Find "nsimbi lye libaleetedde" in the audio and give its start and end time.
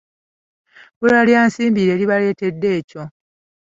1.47-2.67